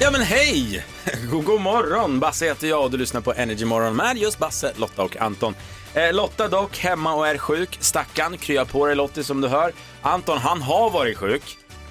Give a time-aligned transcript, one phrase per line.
[0.00, 0.84] Ja men hej!
[1.30, 2.20] God, god morgon!
[2.20, 5.54] Basse heter jag och du lyssnar på Energy Morgon med just Basse, Lotta och Anton.
[5.94, 7.78] Eh, Lotta dock hemma och är sjuk.
[7.80, 9.72] Stackarn, krya på dig Lottie som du hör.
[10.02, 11.42] Anton han har varit sjuk,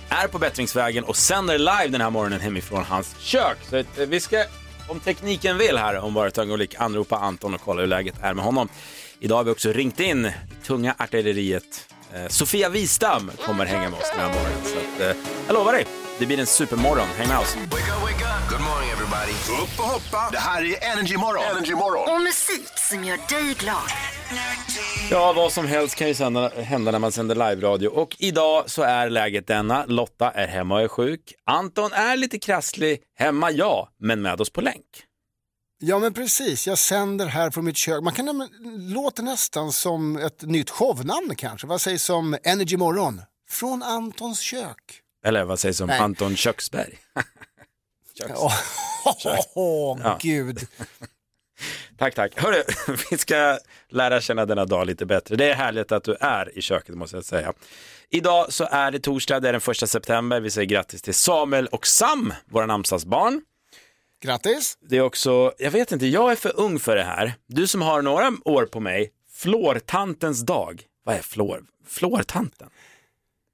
[0.09, 3.57] är på bättringsvägen och sänder live den här morgonen hemifrån hans kök.
[3.69, 4.43] Så eh, vi ska,
[4.87, 8.33] om tekniken vill här, om bara ett ögonblick anropa Anton och kolla hur läget är
[8.33, 8.69] med honom.
[9.19, 10.31] Idag har vi också ringt in
[10.65, 11.93] tunga artilleriet.
[12.13, 14.59] Eh, Sofia Wistam kommer hänga med oss den här morgonen.
[14.63, 15.85] Så att, eh, jag lovar dig,
[16.19, 17.07] det blir en supermorgon.
[17.17, 17.55] Häng med oss.
[17.55, 18.49] Wake up, wake up.
[18.49, 19.31] Good morning everybody.
[19.63, 20.29] Upp och hoppa.
[20.31, 21.43] Det här är Energy Morgon.
[21.57, 22.15] Energy Morgon.
[22.15, 23.81] Och musik som gör dig glad.
[25.11, 27.87] Ja, vad som helst kan ju sända, hända när man sänder live-radio.
[27.87, 29.85] Och idag så är läget denna.
[29.85, 31.33] Lotta är hemma och är sjuk.
[31.45, 32.99] Anton är lite krasslig.
[33.19, 34.85] Hemma, ja, men med oss på länk.
[35.85, 38.03] Ja men precis, jag sänder här från mitt kök.
[38.03, 41.67] Man kan näm- låter nästan som ett nytt shownamn kanske.
[41.67, 43.21] Vad sägs som Energy Morgon?
[43.49, 44.99] Från Antons kök.
[45.23, 45.99] Eller vad sägs om Nej.
[45.99, 46.97] Anton Köksberg?
[48.19, 48.31] Köks.
[48.35, 48.53] Åh,
[49.55, 50.19] åh, Ja.
[50.21, 50.67] gud.
[51.97, 52.39] Tack, tack.
[52.41, 52.63] Hörru,
[53.11, 53.57] vi ska
[53.89, 55.35] lära känna denna dag lite bättre.
[55.35, 57.53] Det är härligt att du är i köket måste jag säga.
[58.09, 60.39] Idag så är det torsdag, det är den första september.
[60.39, 63.41] Vi säger grattis till Samuel och Sam, våra namnsdagsbarn.
[64.23, 64.77] Grattis.
[64.81, 67.33] Det är också, jag vet inte, jag är för ung för det här.
[67.47, 70.83] Du som har några år på mig, flårtantens dag.
[71.03, 71.63] Vad är flår?
[71.87, 72.69] Flårtanten?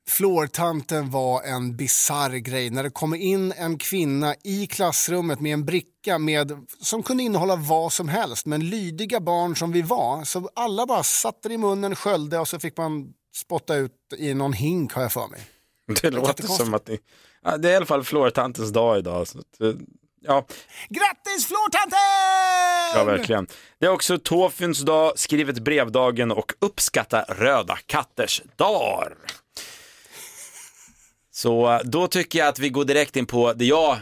[0.10, 5.66] Flårtanten var en bizarr grej när det kommer in en kvinna i klassrummet med en
[5.66, 8.46] bricka med, som kunde innehålla vad som helst.
[8.46, 12.48] Men lydiga barn som vi var, så alla bara satte det i munnen, sköljde och
[12.48, 15.40] så fick man spotta ut i någon hink har jag för mig.
[16.02, 16.66] Det låter Jättekonstigt.
[16.66, 17.00] som att ni,
[17.44, 19.28] ja, det är i alla fall flårtantens dag idag.
[19.28, 19.74] Så att, eh,
[20.22, 20.46] ja,
[20.90, 22.00] Grattis flårtanten!
[22.96, 23.48] ja, verkligen.
[23.80, 29.14] Det är också Tåfyns dag, skrivet brevdagen och uppskatta röda katters dag.
[31.40, 34.00] Så eh, då tycker jag att vi går direkt in på det jag eh,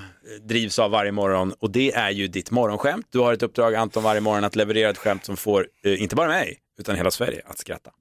[0.47, 3.07] drivs av varje morgon och det är ju ditt morgonskämt.
[3.09, 6.15] Du har ett uppdrag Anton varje morgon att leverera ett skämt som får, eh, inte
[6.15, 7.91] bara mig, utan hela Sverige att skratta.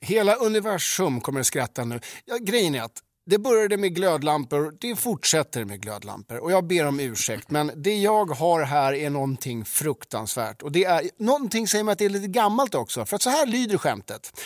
[0.00, 2.00] Hela universum kommer att skratta nu.
[2.24, 6.86] Ja, grejen är att det började med glödlampor, det fortsätter med glödlampor och jag ber
[6.86, 11.84] om ursäkt men det jag har här är någonting fruktansvärt och det är någonting säger
[11.84, 14.40] mig att det är lite gammalt också för att så här lyder skämtet.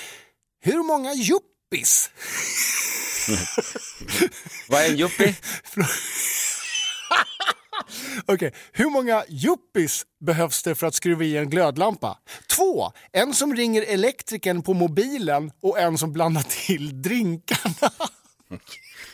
[0.61, 2.11] Hur många juppis
[4.69, 5.37] Vad är en yuppie?
[8.27, 12.19] Okej, hur många yuppis behövs det för att skruva i en glödlampa?
[12.57, 12.93] Två.
[13.13, 17.91] En som ringer elektrikern på mobilen och en som blandar till drinkarna.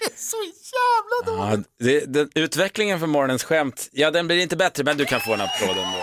[0.00, 0.36] Det så
[0.75, 1.66] jävla dåligt.
[1.78, 5.20] Ja, det, den, utvecklingen för morgonens skämt, ja den blir inte bättre men du kan
[5.20, 6.02] få en applåd ändå.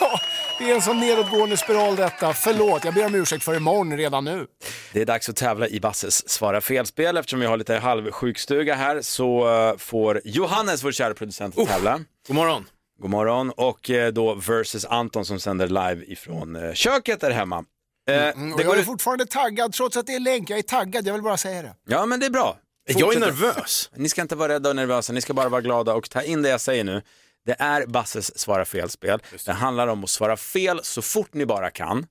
[0.00, 0.20] Ja,
[0.58, 2.32] det är en sån nedåtgående spiral detta.
[2.32, 4.46] Förlåt, jag ber om ursäkt för imorgon redan nu.
[4.92, 7.16] Det är dags att tävla i Basses Svara fel-spel.
[7.16, 12.00] Eftersom vi har lite halvsjukstuga här så eh, får Johannes, vår kära producent, tävla.
[12.26, 12.64] God morgon.
[13.00, 13.50] God morgon.
[13.50, 17.64] Och eh, då versus Anton som sänder live ifrån eh, köket där hemma.
[18.10, 20.50] Mm, det jag är fortfarande taggad trots att det är länk.
[20.50, 21.74] Jag är taggad, jag vill bara säga det.
[21.86, 22.56] Ja, men det är bra.
[22.86, 23.20] Jag är Fortsätt.
[23.20, 23.90] nervös.
[23.96, 26.42] Ni ska inte vara rädda och nervösa, ni ska bara vara glada och ta in
[26.42, 27.02] det jag säger nu.
[27.46, 29.22] Det är Basses Svara fel-spel.
[29.46, 32.06] Det handlar om att svara fel så fort ni bara kan.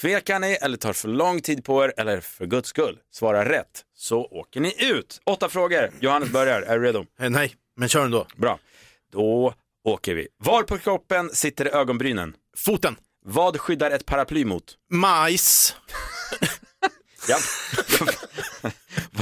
[0.00, 3.84] Tvekar ni eller tar för lång tid på er eller för guds skull svara rätt
[3.96, 5.20] så åker ni ut.
[5.26, 5.90] Åtta frågor.
[6.00, 6.62] Johannes börjar.
[6.62, 7.06] Är du redo?
[7.20, 8.26] Eh, nej, men kör ändå.
[8.36, 8.58] Bra.
[9.12, 9.54] Då
[9.84, 10.28] åker vi.
[10.38, 12.34] Var på kroppen sitter ögonbrynen?
[12.56, 12.96] Foten.
[13.24, 14.64] Vad skyddar ett paraply mot?
[14.90, 15.76] Majs.
[17.28, 17.38] Ja.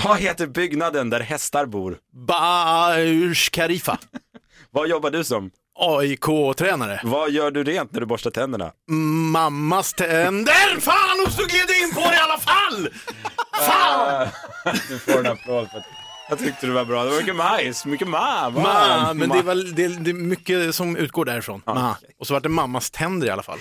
[0.05, 1.99] Vad heter byggnaden där hästar bor?
[2.13, 3.99] Burj Khalifa.
[4.71, 5.51] Vad jobbar du som?
[5.79, 7.01] AIK-tränare.
[7.05, 8.73] Vad gör du rent när du borstar tänderna?
[9.33, 10.81] Mammas tänder.
[10.81, 12.89] Fan, och så gled in på det i alla fall!
[13.67, 14.29] Fan!
[14.89, 15.85] Du får en applåd för att
[16.29, 17.05] jag tyckte det var bra.
[17.05, 18.51] Det var mycket majs, mycket ma.
[18.51, 21.63] ma, Ma, men det väl, det, det är mycket som utgår därifrån.
[21.67, 21.97] Ma.
[22.19, 23.59] Och så var det mammas tänder i alla fall.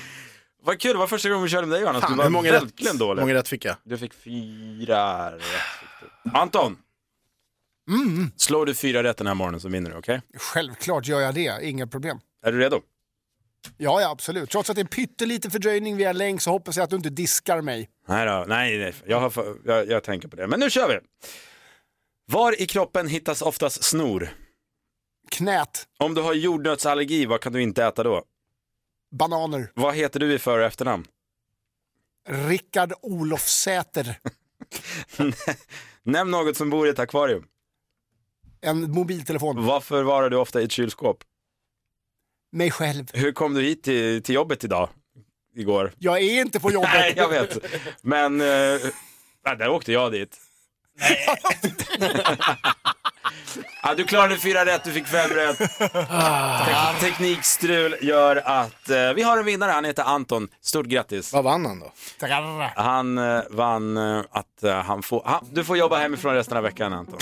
[0.64, 2.02] Vad kul, det var första gången vi körde med dig Johannes.
[2.02, 3.22] Fan, du var hur många rätt, verkligen hur dålig.
[3.22, 3.76] många rätt fick jag?
[3.84, 5.42] Du fick fyra rätt.
[6.24, 6.78] fick
[7.88, 8.32] Anton!
[8.38, 10.22] Slår du fyra rätt den här morgonen så vinner du, okej?
[10.38, 12.20] Självklart gör jag det, inga problem.
[12.46, 12.82] Är du redo?
[13.78, 14.50] Ja, ja, absolut.
[14.50, 17.62] Trots att det är pyttelite fördröjning via länk så hoppas jag att du inte diskar
[17.62, 17.90] mig.
[18.08, 20.48] Nej då, nej, nej jag, har, jag, jag tänker på det.
[20.48, 21.00] Men nu kör vi!
[22.32, 24.30] Var i kroppen hittas oftast snor?
[25.32, 28.24] Knät, Om du har jordnötsallergi, vad kan du inte äta då?
[29.16, 31.06] bananer, Vad heter du i för och efternamn?
[32.30, 34.20] Rickard Olofsäter,
[36.04, 37.44] Nämn något som bor i ett akvarium.
[38.62, 41.24] En mobiltelefon, Vad förvarar du ofta i ett kylskåp?
[42.52, 43.06] mig själv.
[43.14, 44.90] Hur kom du hit till, till jobbet idag?
[45.56, 45.92] Igår?
[45.98, 46.90] Jag är inte på jobbet.
[46.94, 47.58] Nej, jag vet.
[48.02, 48.48] Men, eh,
[49.46, 50.38] nej, där åkte jag dit.
[53.84, 55.58] Ja, du klarade fyra rätt, du fick fem rätt.
[55.58, 60.48] Tek- teknikstrul gör att eh, vi har en vinnare, han heter Anton.
[60.62, 61.34] Stort grattis.
[61.34, 61.92] Vad vann han då?
[62.76, 66.64] Han eh, vann eh, att eh, han får, han, du får jobba hemifrån resten av
[66.64, 67.20] veckan Anton.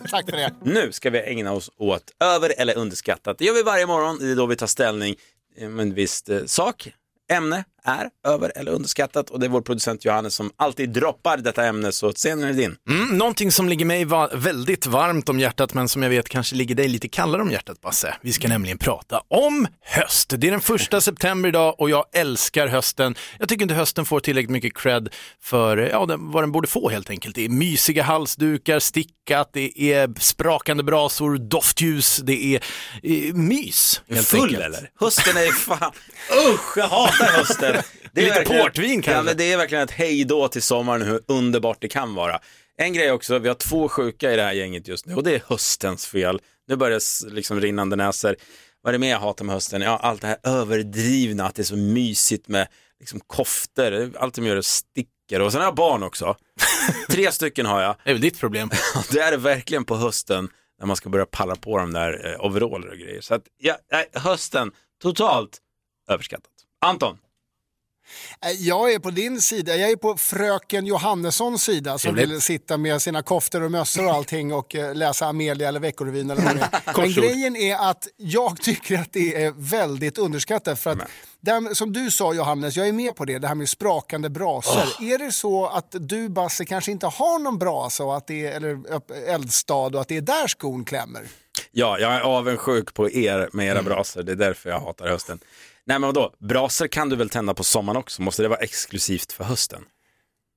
[0.10, 0.52] Tack för det.
[0.62, 3.38] Nu ska vi ägna oss åt över eller underskattat.
[3.38, 5.16] Det gör vi varje morgon, det är då vi tar ställning
[5.56, 6.92] eh, med en viss eh, sak.
[7.32, 11.64] Ämne är över eller underskattat och det är vår producent Johannes som alltid droppar detta
[11.66, 12.76] ämne, så scenen är din.
[12.90, 16.56] Mm, någonting som ligger mig va- väldigt varmt om hjärtat men som jag vet kanske
[16.56, 18.14] ligger dig lite kallare om hjärtat Basse.
[18.22, 20.32] Vi ska nämligen prata om höst.
[20.36, 23.14] Det är den första september idag och jag älskar hösten.
[23.38, 25.08] Jag tycker inte hösten får tillräckligt mycket cred
[25.42, 27.34] för ja, den, vad den borde få helt enkelt.
[27.34, 32.60] Det är mysiga halsdukar, stickat, det är sprakande brasor, doftljus, det är
[33.02, 34.02] eh, mys.
[34.10, 34.62] helt Full enkelt.
[34.64, 34.90] eller?
[35.00, 35.92] Hösten är fan,
[36.54, 37.73] usch jag hatar hösten.
[38.14, 39.18] Det är Lite portvin kanske?
[39.18, 42.40] Ja, men det är verkligen ett hejdå till sommaren, hur underbart det kan vara.
[42.76, 45.34] En grej också, vi har två sjuka i det här gänget just nu och det
[45.34, 46.40] är höstens fel.
[46.68, 48.36] Nu börjar det liksom rinnande näsor.
[48.82, 49.80] Vad är det mer jag hatar med hösten?
[49.80, 52.68] Ja, allt det här överdrivna, att det är så mysigt med
[53.00, 55.40] liksom koftor, allt som gör det sticker.
[55.40, 56.36] Och sen har jag barn också.
[57.08, 57.96] Tre stycken har jag.
[58.04, 58.70] Det är väl ditt problem.
[59.12, 60.48] Det är det verkligen på hösten
[60.80, 63.20] när man ska börja palla på de där eh, overaller och grejer.
[63.20, 63.76] Så att, ja,
[64.12, 64.72] hösten,
[65.02, 65.58] totalt
[66.08, 66.50] överskattat.
[66.86, 67.18] Anton,
[68.58, 72.34] Jag är på din sida, jag är på fröken Johannessons sida som Trevligt.
[72.34, 76.30] vill sitta med sina koftor och mössor och allting och eh, läsa Amelia eller Veckorevyn
[76.30, 76.96] eller vad det är.
[77.00, 80.98] Men grejen är att jag tycker att det är väldigt underskattat för att
[81.40, 84.82] den, som du sa Johannes, jag är med på det, det här med sprakande brasor.
[85.00, 88.56] Är det så att du Basse kanske inte har någon brasa och att det är,
[88.56, 88.78] eller
[89.28, 91.22] eldstad och att det är där skon klämmer?
[91.72, 95.38] ja, jag är avundsjuk på er med era brasor, det är därför jag hatar hösten.
[95.86, 99.32] Nej men vadå, brasor kan du väl tända på sommaren också, måste det vara exklusivt
[99.32, 99.84] för hösten?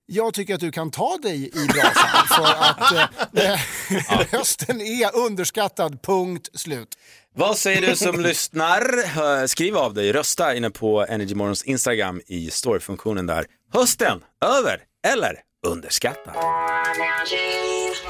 [0.06, 2.94] Jag tycker att du kan ta dig i brasan för att
[3.38, 6.88] eh, hösten är underskattad, punkt slut.
[7.36, 9.48] Vad säger du som lyssnar?
[9.48, 13.46] Skriv av dig, rösta inne på Energymorgons Instagram i storyfunktionen där.
[13.74, 16.34] Hösten, över eller underskattad?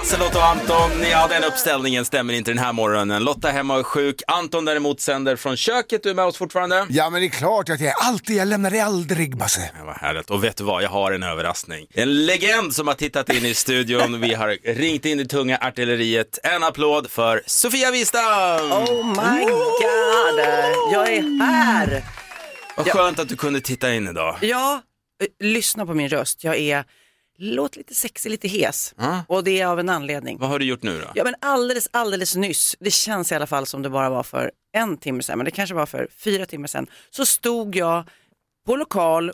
[0.03, 3.23] Så Lotta och Anton, ja den uppställningen stämmer inte den här morgonen.
[3.23, 6.03] Lotta hemma och är sjuk, Anton däremot sänder från köket.
[6.03, 6.85] Du är med oss fortfarande?
[6.89, 9.71] Ja men det är klart att jag är alltid, jag lämnar dig aldrig Basse.
[9.79, 10.29] Ja, vad härligt.
[10.29, 11.87] Och vet du vad, jag har en överraskning.
[11.93, 14.21] En legend som har tittat in i studion.
[14.21, 16.39] Vi har ringt in det tunga artilleriet.
[16.43, 18.71] En applåd för Sofia Wistam!
[18.71, 20.39] Oh my god,
[20.93, 22.03] jag är här!
[22.77, 24.37] Vad skönt att du kunde titta in idag.
[24.41, 24.81] Ja,
[25.21, 26.43] eh, lyssna på min röst.
[26.43, 26.83] Jag är,
[27.37, 28.93] låter lite sexig, lite hes.
[29.27, 30.37] Och det är av en anledning.
[30.39, 31.07] Vad har du gjort nu då?
[31.15, 34.51] Ja men alldeles, alldeles nyss, det känns i alla fall som det bara var för
[34.73, 38.03] en timme sedan, men det kanske var för fyra timmar sedan, så stod jag
[38.65, 39.31] på lokal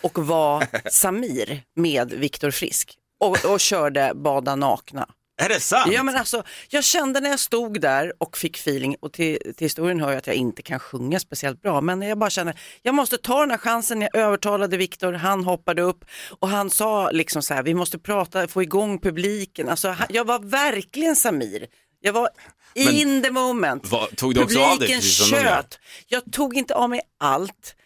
[0.00, 5.08] och var Samir med Viktor Frisk och, och körde Bada nakna.
[5.42, 5.92] Är det sant?
[5.92, 9.64] Ja men alltså, jag kände när jag stod där och fick feeling och till, till
[9.64, 12.94] historien hör jag att jag inte kan sjunga speciellt bra men jag bara känner, jag
[12.94, 16.04] måste ta den här chansen, jag övertalade Viktor, han hoppade upp
[16.40, 20.38] och han sa liksom så här, vi måste prata, få igång publiken, alltså jag var
[20.38, 21.66] verkligen Samir.
[22.00, 22.28] Jag var
[22.74, 23.90] in the moment.
[23.90, 25.78] vad- tog du också av dig Publiken tjöt.
[26.06, 27.76] Jag tog inte av mig allt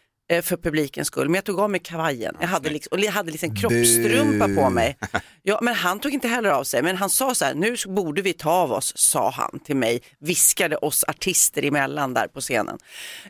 [0.42, 2.36] för publikens skull, men jag tog av mig kavajen.
[2.40, 4.96] Jag hade, liksom, och jag hade liksom en kroppstrumpa på mig.
[5.42, 8.22] Ja, men han tog inte heller av sig, men han sa så här, nu borde
[8.22, 12.78] vi ta av oss, sa han till mig, viskade oss artister emellan där på scenen.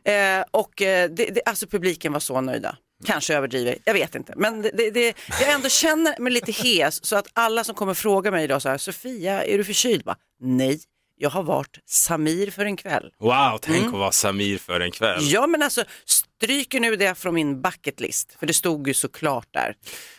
[0.05, 2.77] Eh, och eh, det, det, alltså publiken var så nöjda.
[3.05, 4.33] Kanske överdriver, jag vet inte.
[4.37, 8.31] Men det, det, jag ändå känner mig lite hes så att alla som kommer fråga
[8.31, 10.05] mig idag så här, Sofia, är du förkyld?
[10.05, 10.81] Bara, Nej,
[11.19, 13.13] jag har varit Samir för en kväll.
[13.19, 15.21] Wow, tänk att vara Samir för en kväll.
[15.23, 19.49] Ja men alltså stryker nu det från min bucket list för det stod ju såklart
[19.51, 19.77] där.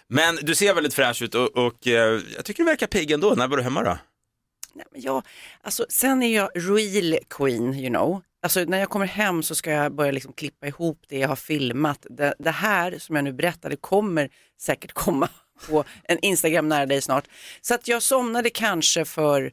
[0.08, 3.34] Men du ser väldigt fräsch ut och, och eh, jag tycker du verkar pigg ändå.
[3.36, 3.98] När var du hemma då?
[4.74, 5.24] Nej, men jag,
[5.62, 8.22] alltså, sen är jag real queen you know.
[8.42, 11.36] Alltså när jag kommer hem så ska jag börja liksom klippa ihop det jag har
[11.36, 12.06] filmat.
[12.10, 14.30] Det, det här som jag nu berättade kommer
[14.62, 15.30] säkert komma
[15.70, 17.28] på en Instagram nära dig snart.
[17.62, 19.52] Så att jag somnade kanske för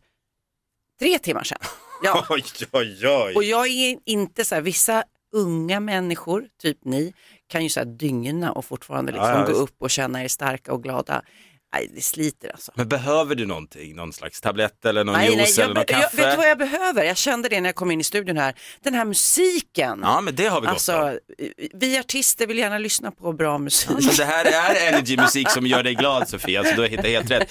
[0.98, 1.58] tre timmar sedan.
[2.02, 2.26] Ja.
[2.30, 3.34] Oj, oj, oj.
[3.34, 7.12] Och jag är inte så här, vissa unga människor, typ ni,
[7.48, 9.60] kan ju så här dygna och fortfarande liksom Ja, ja, gå visst.
[9.60, 11.22] upp och känna er starka och glada.
[11.74, 12.72] Nej, det sliter alltså.
[12.74, 13.96] Men behöver du någonting?
[13.96, 16.16] Någon slags tablett eller någon Nej, nej, juice eller jag, någon jag, kaffe?
[16.16, 17.04] vet du vad jag behöver?
[17.04, 18.54] Jag kände det när jag kom in i studion här.
[18.82, 20.00] Den här musiken.
[20.02, 21.18] Ja, men det har vi gott alltså, av.
[21.74, 23.90] vi artister vill gärna lyssna på bra musik.
[23.90, 27.30] Men det här är energy-musik som gör dig glad Sofia, så du har hittat helt
[27.30, 27.50] rätt.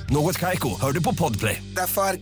[0.11, 1.63] Något Kaiko, hör du på Podplay.
[1.75, 2.17] Därför är.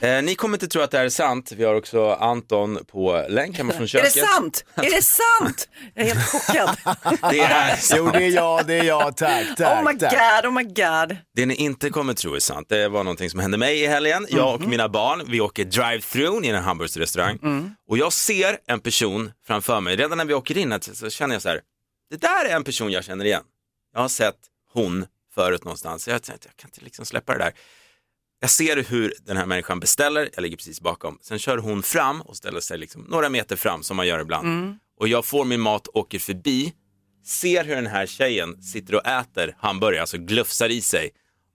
[0.00, 1.52] Eh, ni kommer inte tro att det här är sant.
[1.52, 4.14] Vi har också Anton på länk hemma från Är köket.
[4.14, 4.64] det sant?
[4.74, 5.68] Är det sant?
[5.94, 6.76] Jag är helt chockad.
[7.30, 7.98] Det är sant.
[7.98, 9.16] Jo, det är jag, det är jag.
[9.16, 9.84] Tack, tack.
[9.84, 10.12] Oh my tack.
[10.42, 11.16] god, oh my god.
[11.34, 14.26] Det ni inte kommer tro är sant, det var någonting som hände mig i helgen.
[14.30, 17.38] Jag och mina barn, vi åker drive-through i en hamburgerrestaurang
[17.88, 19.96] och jag ser en person framför mig.
[19.96, 21.60] Redan när vi åker in så känner jag så här,
[22.10, 23.42] det där är en person jag känner igen.
[23.94, 24.36] Jag har sett
[24.72, 26.08] hon förut någonstans.
[26.08, 27.52] Jag, tänkte, jag kan inte liksom släppa det där.
[28.40, 31.18] Jag ser hur den här människan beställer, jag ligger precis bakom.
[31.22, 34.46] Sen kör hon fram och ställer sig liksom några meter fram som man gör ibland.
[34.96, 36.74] Och jag får min mat, åker förbi,
[37.24, 41.10] ser hur den här tjejen sitter och äter hamburgare, alltså glufsar i sig.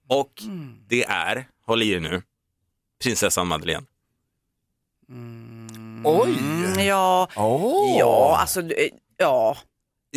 [0.08, 0.42] Och
[0.88, 2.22] det är, håll i er nu,
[3.02, 3.86] prinsessan Madeleine.
[6.04, 6.38] Oj!
[6.38, 7.96] Mm, ja, Åh.
[7.98, 9.56] ja, alltså, du- ja.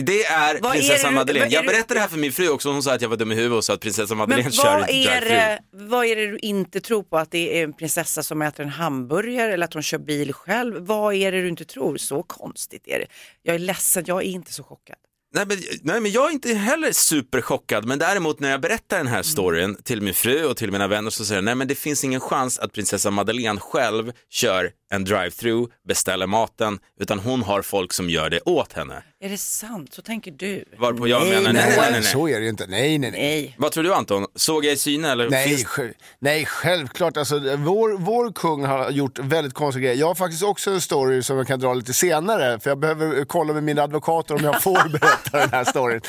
[0.05, 1.47] Det är Vad är prinsessan det- Madeleine.
[1.47, 3.31] är Jag berättade det här för min fru också, hon sa att jag var dum
[3.31, 6.27] i huvudet och sa att prinsessan Men Madeleine kör vad är, det, vad är det
[6.27, 7.17] du inte tror på?
[7.17, 10.75] Att det är en prinsessa som äter en hamburgare eller att hon kör bil själv?
[10.85, 11.97] Vad är det du inte tror?
[11.97, 13.07] Så konstigt är det.
[13.43, 14.95] Jag är ledsen, jag är inte så chockad.
[15.35, 19.07] Nej men, nej men jag är inte heller superchockad, men däremot när jag berättar den
[19.07, 19.13] Mm.
[19.13, 21.75] här storyn till min fru och till mina vänner så säger jag, nej men det
[21.75, 27.61] finns ingen chans att prinsessa Madeleine själv kör en drive-through, beställer maten, utan hon har
[27.61, 29.03] folk som gör det åt henne.
[29.21, 29.93] Är det sant?
[29.93, 30.65] Så tänker du?
[30.77, 32.03] Varpå jag menar, nej, nej, nej, nej.
[32.03, 32.67] Så är det ju inte.
[32.67, 33.21] Nej, nej, nej.
[33.21, 33.55] Nej.
[33.57, 34.25] Vad tror du Anton?
[34.35, 35.29] Såg jag i syne eller?
[35.29, 35.65] Nej, finns...
[35.65, 37.17] sj- nej, självklart.
[37.17, 39.99] Alltså, vår, vår kung har gjort väldigt konstiga grejer.
[39.99, 42.59] Jag har faktiskt också en story som jag kan dra lite senare.
[42.59, 46.01] För jag behöver kolla med mina advokater om jag får berätta den här storyn.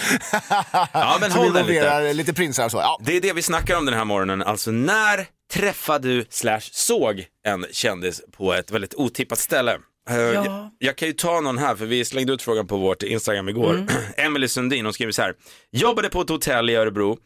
[0.93, 2.13] Ja, men som håll den lite.
[2.13, 2.79] lite prinsar och så.
[2.79, 3.01] Ja.
[3.05, 7.25] Det är det vi snackar om den här morgonen, alltså när träffade du slash såg
[7.47, 9.79] en kändis på ett väldigt otippat ställe?
[10.11, 13.03] Eh, jag, jag kan ju ta någon här, för vi slängde ut frågan på vårt
[13.03, 13.87] Instagram igår.
[14.17, 15.35] Emily Sundin, hon skriver så här,
[15.73, 17.19] jobbade på ett hotell i Örebro,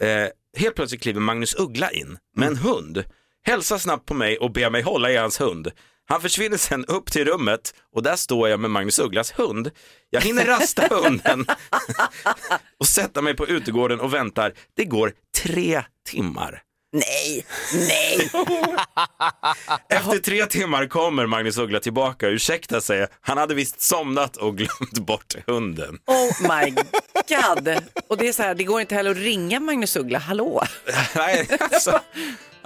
[0.00, 0.26] eh,
[0.58, 3.04] helt plötsligt kliver Magnus Uggla in med en hund,
[3.44, 5.70] hälsar snabbt på mig och ber mig hålla i hans hund.
[6.08, 9.70] Han försvinner sen upp till rummet och där står jag med Magnus Ugglas hund.
[10.10, 11.46] Jag hinner rasta hunden
[12.78, 14.52] och sätta mig på utegården och väntar.
[14.76, 15.12] Det går
[15.42, 16.62] tre timmar.
[16.96, 18.30] Nej, nej.
[19.88, 23.06] Efter tre timmar kommer Magnus Uggla tillbaka och ursäktar sig.
[23.20, 25.98] Han hade visst somnat och glömt bort hunden.
[26.06, 26.70] Oh my
[27.28, 27.82] god.
[28.08, 30.62] Och det är så här, det går inte heller att ringa Magnus Uggla, hallå?
[31.16, 32.00] Nej, alltså.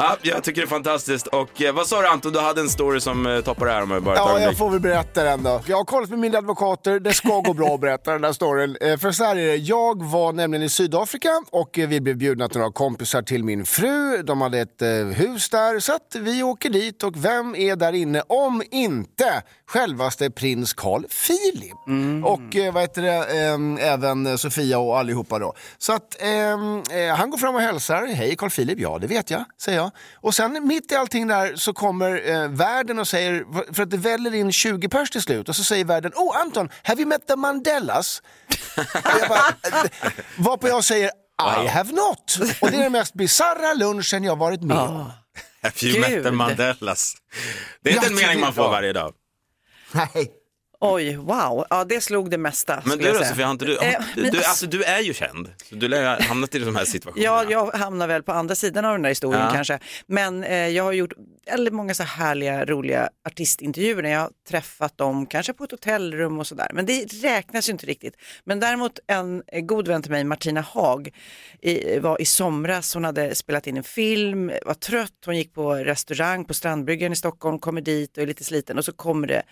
[0.03, 1.27] Ja, jag tycker det är fantastiskt.
[1.27, 3.83] Och eh, vad sa du Anton, du hade en story som eh, toppar det här
[3.83, 4.59] om jag bara ett Ja, jag ögonblick.
[4.59, 5.61] får väl berätta den då.
[5.67, 8.77] Jag har kollat med mina advokater, det ska gå bra att berätta den där storyn.
[8.81, 12.17] Eh, För så här är det, jag var nämligen i Sydafrika och eh, vi blev
[12.17, 14.23] bjudna till några kompisar till min fru.
[14.23, 17.93] De hade ett eh, hus där, så att vi åker dit och vem är där
[17.93, 21.77] inne om inte självaste prins Carl Philip.
[22.25, 25.55] Och eh, vad heter det, ehm, även Sofia och allihopa då.
[25.79, 29.31] Så att ehm, eh, han går fram och hälsar, hej Carl Philip, ja det vet
[29.31, 29.91] jag, säger jag.
[30.15, 33.97] Och sen mitt i allting där så kommer eh, värden och säger, för att det
[33.97, 37.27] väller in 20 pers till slut, och så säger värden, oh Anton, have you met
[37.27, 38.23] the Mandelas?
[38.77, 41.11] Och jag bara, eh, varpå jag säger,
[41.65, 42.39] I have not.
[42.61, 45.11] Och det är den mest bisarra lunchen jag varit med om.
[45.63, 46.25] Have you met Gud.
[46.25, 47.15] the Mandelas?
[47.83, 49.13] Det är inte en mening man får varje dag.
[49.95, 50.31] Nej.
[50.83, 51.67] Oj, wow.
[51.71, 52.83] Ja, det slog det mesta.
[52.85, 53.25] Men du då.
[53.25, 55.49] Sofia, har inte du, Eh, har, du, men du, alltså- alltså, du är ju känd,
[55.71, 57.25] du lär ha hamnat i de här situationerna.
[57.25, 59.51] Ja, jag hamnar väl på andra sidan av den där historien Ja.
[59.55, 59.79] kanske.
[60.07, 61.13] Men eh, jag har gjort
[61.47, 66.39] väldigt många så härliga, roliga artistintervjuer när jag har träffat dem, kanske på ett hotellrum
[66.39, 66.71] och sådär.
[66.75, 68.15] Men det räknas ju inte riktigt.
[68.45, 71.11] Men däremot en eh, god vän till mig, Martina Haag,
[71.63, 75.75] i, var i somras, hon hade spelat in en film, var trött, hon gick på
[75.75, 79.43] restaurang på Strandbryggan i Stockholm, kommer dit och är lite sliten och så kommer det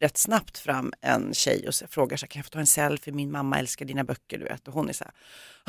[0.00, 3.14] rätt snabbt fram en tjej och frågar så här, kan jag få ta en selfie,
[3.14, 4.68] min mamma älskar dina böcker du vet.
[4.68, 5.12] Och hon är så här,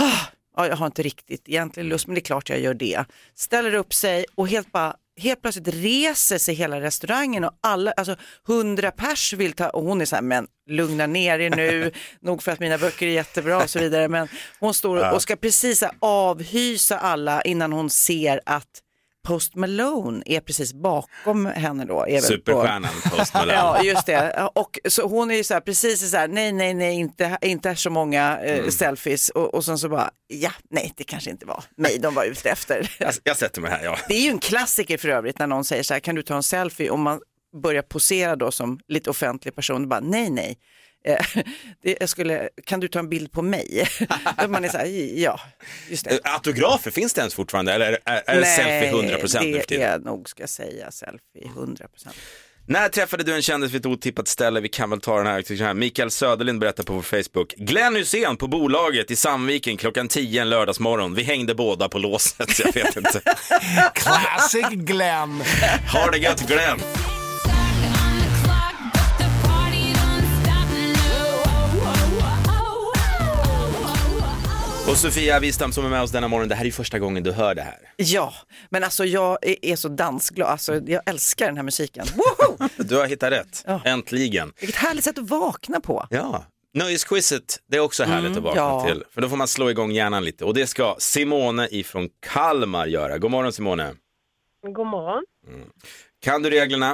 [0.08, 3.06] ah, ja, jag har inte riktigt egentligen lust men det är klart jag gör det.
[3.36, 8.16] Ställer upp sig och helt bara Helt plötsligt reser sig hela restaurangen och alla, alltså
[8.48, 12.44] hundra pers vill ta, och hon är så här, men lugna ner er nu, nog
[12.44, 14.28] för att mina böcker är jättebra och så vidare, men
[14.60, 18.82] hon står och ska precis avhysa alla innan hon ser att
[19.28, 22.02] Post Malone är precis bakom henne då.
[22.08, 23.54] Är väl på- Superstjärnan Post Malone.
[23.54, 24.50] Ja, just det.
[24.56, 27.76] Och så hon är ju så här, precis så här, nej, nej, nej, inte, inte
[27.76, 28.72] så många eh, Mm.
[28.72, 29.30] selfies.
[29.30, 32.50] Och, och sen så bara, ja, nej, det kanske inte var mig de var ute
[32.50, 32.92] efter.
[33.00, 33.98] Jag, jag sätter mig här, ja.
[34.08, 36.36] Det är ju en klassiker för övrigt när någon säger så här, kan du ta
[36.36, 36.90] en selfie?
[36.90, 37.20] Och man
[37.62, 40.58] börja posera då som lite offentlig person och bara nej, nej.
[41.08, 41.26] Eh,
[41.82, 43.88] det, jag skulle, kan du ta en bild på mig?
[44.24, 44.86] Att man är så här,
[45.20, 45.40] ja,
[45.90, 46.12] just det.
[46.26, 49.64] Eh, Autografer, finns det ens fortfarande eller är, är det selfie 100% nu för det
[49.64, 49.92] tiden?
[49.92, 51.88] är nog, ska jag säga, selfie 100%.
[52.70, 54.60] När träffade du en kändis vid ett otippat ställe?
[54.60, 55.42] Vi kan väl ta den här.
[55.58, 55.74] Så här.
[55.74, 57.54] Mikael Söderlind berättar på vår Facebook.
[57.58, 61.16] Glenn Hysén på bolaget i Sandviken klockan 10 en lördagsmorgon.
[61.16, 63.22] Vi hängde båda på låset, jag vet inte.
[63.96, 65.44] Classic Glenn.
[65.94, 66.80] Ha det gött Glenn!
[74.90, 77.24] Och Sofia Wistam som är med oss denna morgon, det här är ju första gången
[77.24, 77.94] du hör det här.
[77.96, 78.34] Ja,
[78.70, 82.06] men alltså jag är, är så dansglad, alltså, jag älskar den här musiken.
[82.16, 82.70] Woho!
[82.84, 83.82] Du har hittat rätt, Ja.
[83.86, 84.54] äntligen.
[84.60, 86.08] Vilket härligt sätt att vakna på.
[86.10, 88.86] Ja, nöjesquizet, det är också härligt att vakna ja.
[88.88, 89.04] till.
[89.12, 90.46] För då får man slå igång hjärnan lite.
[90.46, 93.18] Och det ska Simone ifrån Kalmar göra.
[93.18, 93.94] God morgon Simone.
[94.76, 95.24] God morgon.
[96.22, 96.92] Kan du reglerna?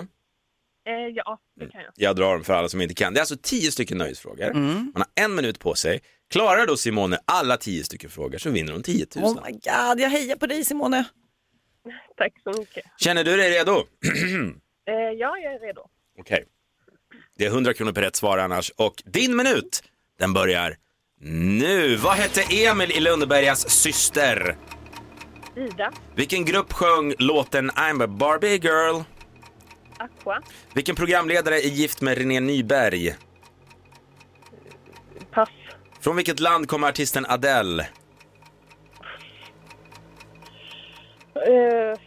[0.88, 1.92] Eh, ja, det kan jag.
[1.96, 3.14] Jag drar dem för alla som inte kan.
[3.14, 4.54] Det är alltså tio stycken nöjesfrågor.
[4.54, 6.02] Man har en minut på sig.
[6.34, 9.26] Klarar då Simone alla tio stycken frågor så vinner hon 10 000.
[9.26, 11.04] Oh my god, jag hejar på dig Simone.
[12.18, 12.84] Tack så mycket.
[12.98, 13.84] Känner du dig redo?
[14.88, 15.82] Eh, ja, jag är redo.
[16.20, 16.46] Okej.
[17.38, 18.70] Det är 100 kronor per rätt svar annars.
[18.70, 19.84] Och din minut,
[20.20, 20.76] den börjar
[21.22, 21.96] nu.
[21.96, 24.58] Vad hette Emil i Lönnebergas syster?
[25.58, 29.02] Ida, Vilken grupp sjöng låten I'm a Barbie girl?
[29.98, 30.42] Aqua,
[30.74, 33.16] Vilken programledare är gift med René Nyberg?
[36.04, 37.88] Från vilket land kommer artisten Adele?
[41.36, 42.00] Eh,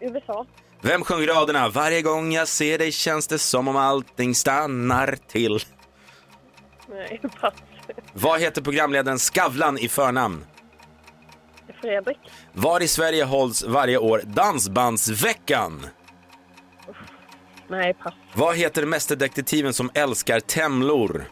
[0.00, 0.46] USA,
[0.80, 5.58] Vem sjöng raderna Varje gång jag ser dig känns det som om allting stannar till?
[6.88, 7.54] nej, pass.
[8.12, 10.44] Vad heter programledaren Skavlan i förnamn?
[11.80, 12.18] Fredrik,
[12.52, 15.86] Var i Sverige hålls varje år Dansbandsveckan?
[17.68, 18.14] nej, pass.
[18.34, 21.24] Vad heter mästerdetektiven som älskar temlor?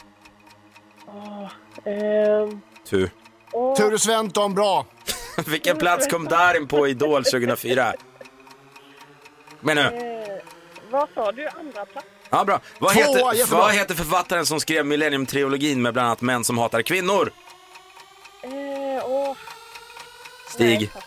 [1.88, 3.10] Eh, Tu.
[3.52, 4.86] åh, Ture Sventon, bra.
[5.46, 7.94] Vilken plats kom Darin på Idol 2004?
[9.60, 9.82] Men nu.
[9.82, 10.42] eh,
[10.90, 12.06] vad sa du, andra plats?
[12.30, 12.60] Ja, bra.
[12.78, 13.58] Vad Tvåa, heter, jättebra.
[13.60, 17.30] vad heter författaren som skrev Millennium-trilogin med bland annat Män som hatar kvinnor?
[18.42, 18.50] Eh,
[19.10, 19.36] åh,
[20.48, 20.90] Stig.
[20.94, 21.02] nej.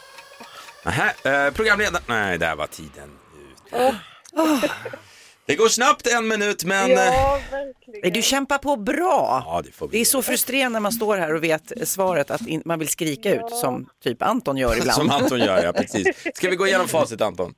[1.24, 2.04] Nähä, eh, programledaren...
[2.08, 3.20] Nej, där var tiden
[3.66, 3.96] ute.
[5.52, 6.92] Det går snabbt en minut, men...
[6.92, 8.00] eh, Ja, verkligen.
[8.04, 9.44] Nej, Du kämpar på bra.
[9.46, 12.32] Ja, det får vi Det är så frustrerande när man står här och vet svaret
[12.32, 14.94] att man vill skrika ut som typ Anton gör ibland.
[14.94, 16.08] Som Anton gör, ja precis.
[16.34, 17.54] Ska vi gå igenom facit Anton?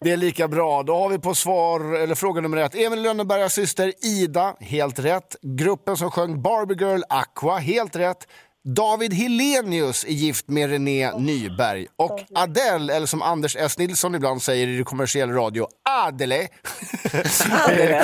[0.00, 0.82] Det är lika bra.
[0.82, 2.74] Då har vi på svar, eller fråga nummer ett.
[2.74, 5.36] Emil Lönnebergas syster Ida, helt rätt.
[5.42, 8.28] Gruppen som sjöng Barbie Girl, Aqua, helt rätt.
[8.68, 11.86] David Helenius är gift med René Nyberg.
[11.96, 13.78] Och Adele, eller som Anders S.
[13.78, 16.48] Nilsson ibland säger i kommersiell radio, Adele.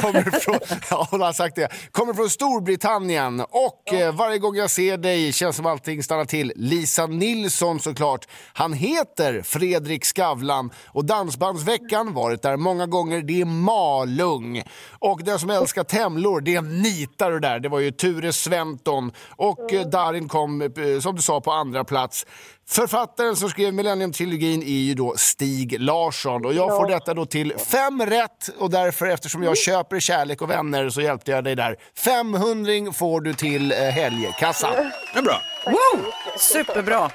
[0.00, 0.58] Kommer från,
[0.90, 1.68] ja, hon har sagt det.
[1.90, 3.40] Kommer från Storbritannien.
[3.40, 6.52] Och eh, varje gång jag ser dig känns som allting stannar till.
[6.56, 8.28] Lisa Nilsson såklart.
[8.52, 13.22] Han heter Fredrik Skavlan och Dansbandsveckan varit där många gånger.
[13.22, 14.62] Det är Malung.
[14.98, 17.60] Och den som älskar temlor, det nitar det där.
[17.60, 19.12] Det var ju Ture Sventon.
[19.28, 22.26] Och eh, Darin kom, eh, som du sa, på andra plats.
[22.68, 27.54] Författaren som skrev Millennium-trilogin är ju då Stig Larsson och jag får detta då till
[27.58, 31.76] fem rätt och därför eftersom jag köper kärlek och vänner så hjälpte jag dig där.
[31.96, 34.74] 500 får du till eh, helgkassan.
[35.14, 35.42] Men bra.
[35.66, 36.04] Wow,
[36.38, 37.10] superbra.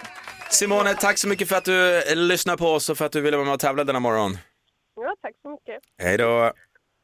[0.50, 3.22] Simone, tack så mycket för att du eh, lyssnar på oss och för att du
[3.22, 4.38] ville vara med och tävla denna morgon.
[4.96, 5.84] Ja, tack så mycket.
[6.02, 6.52] Hej då.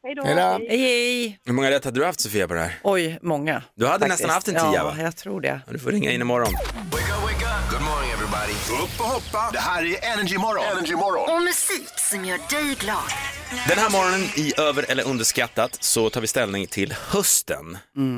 [0.04, 0.24] Hej då.
[0.24, 0.66] Hej då.
[0.70, 1.40] Hej.
[1.46, 2.80] Hur många rätt hade du haft Sofia på det här?
[2.84, 3.64] Oj, många.
[3.76, 4.10] Du hade faktiskt.
[4.20, 4.96] nästan haft en tia, ja, va?
[5.02, 5.62] jag tror det.
[5.68, 6.54] Ja, Du får ringa in imorgon.
[6.54, 7.72] Wake up, wake up.
[7.72, 8.84] Good morning everybody.
[8.84, 9.50] Upp och hoppa.
[9.54, 10.66] Det här är Energy Morgon.
[10.78, 11.36] Energy Morgon.
[11.36, 12.98] Och musik som gör dig glad.
[13.68, 17.78] Den här morgonen i Över eller underskattat så tar vi ställning till hösten.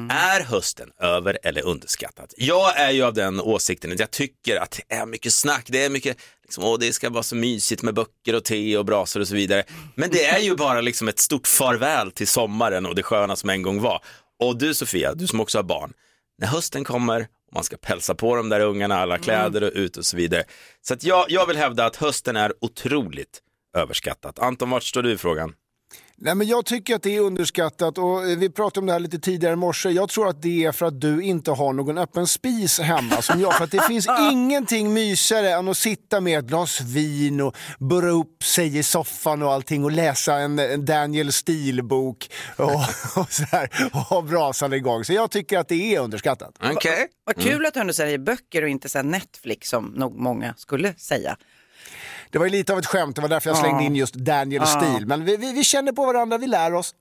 [0.10, 2.34] Är hösten över eller underskattat?
[2.38, 5.84] Jag är ju av den åsikten att jag tycker att det är mycket snack, det
[5.86, 6.18] är mycket,
[6.54, 9.36] liksom, åh, det ska vara så mysigt med böcker och te och brasor och så
[9.36, 9.64] vidare.
[9.96, 13.50] Men det är ju bara liksom ett stort farväl till sommaren och det sköna som
[13.50, 14.00] en gång var.
[14.40, 15.94] Och du Sofia, du som också har barn,
[16.38, 19.98] när hösten kommer och man ska pälsa på de där ungarna, alla kläder och ut
[19.98, 20.44] och så vidare.
[20.82, 23.40] Så att jag, jag vill hävda att hösten är otroligt
[23.78, 24.40] överskattat.
[24.40, 25.54] Anton, vart står du i frågan?
[26.18, 29.00] Nej, men jag tycker att det är underskattat och eh, vi pratade om det här
[29.00, 29.90] lite tidigare i morse.
[29.90, 33.42] Jag tror att det är för att du inte har någon öppen spis hemma som
[33.42, 33.58] jag.
[33.58, 38.10] För att det finns ingenting mysigare än att sitta med ett glas vin och burra
[38.10, 42.66] upp sig i soffan och allting och läsa en, en Daniel Steele-bok och,
[43.16, 45.06] och, så här, och ha brasan igång.
[45.06, 46.58] Så jag tycker att det är underskattat.
[46.64, 47.08] Okej.
[47.26, 51.38] Vad kul att du säger böcker och inte så Netflix som nog många skulle säga.
[52.34, 54.68] Det var ju lite av ett skämt, det var därför jag slängde in just Daniel
[54.68, 55.06] Steele.
[55.06, 56.96] Men vi, vi, vi känner på varandra, vi lär oss.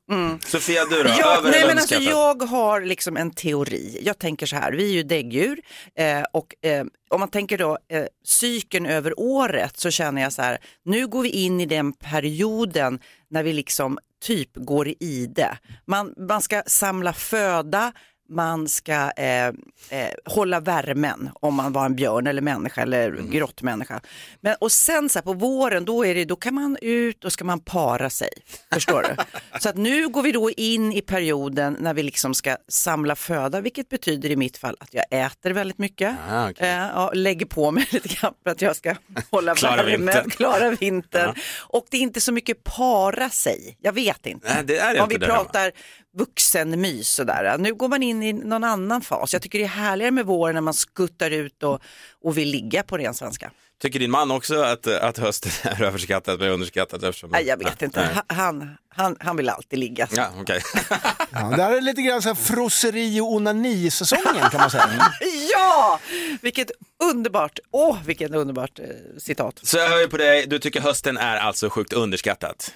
[0.46, 1.10] Sofia, du då?
[1.18, 4.00] Ja, Över nej, men alltså, jag har liksom en teori.
[4.02, 5.60] Jag tänker så här, vi är ju däggdjur
[5.98, 10.42] eh, och eh, om man tänker då eh, cykeln över året så känner jag så
[10.42, 12.98] här, nu går vi in i den perioden
[13.30, 15.58] när vi liksom typ går i ide.
[15.86, 17.92] Man, man ska samla föda,
[18.32, 19.52] man ska eh, eh,
[20.24, 24.00] hålla värmen om man var en björn eller människa eller grottmänniska.
[24.40, 27.32] Men, och sen så här, på våren då, är det, då kan man ut och
[27.32, 28.28] ska man para sig.
[28.72, 29.16] Förstår du?
[29.60, 33.60] Så att nu går vi då in i perioden när vi liksom ska samla föda,
[33.60, 36.16] vilket betyder i mitt fall att jag äter väldigt mycket.
[36.30, 36.68] Ah, okej.
[36.68, 38.94] Eh, ja, lägger på mig lite grann för att jag ska
[39.30, 40.30] hålla Klara värmen, vintern.
[40.30, 41.34] klara vintern.
[41.60, 44.54] Och det är inte så mycket para sig, jag vet inte.
[44.54, 45.72] Nej, det är det Om inte vi pratar
[46.16, 47.56] vuxenmys sådär.
[47.58, 49.32] Nu går man in i någon annan fas.
[49.32, 51.82] Jag tycker det är härligare med våren när man skuttar ut och,
[52.22, 53.50] och vill ligga på ren svenska.
[53.82, 57.02] Tycker din man också att, att hösten är överskattat eller underskattat?
[57.02, 57.30] Eftersom...
[57.30, 58.00] Nej, jag vet inte.
[58.00, 58.22] Nej.
[58.38, 60.08] Han, han, han vill alltid ligga.
[60.16, 60.62] Ja, okej.
[61.30, 64.88] Ja, det här är lite grann så här frosseri och onani-säsongen kan man säga.
[65.52, 66.00] Ja,
[66.40, 66.70] vilket
[67.10, 68.86] underbart, åh vilket underbart eh,
[69.18, 69.60] citat.
[69.62, 72.74] Så jag hör ju på dig, du tycker hösten är alltså sjukt underskattat.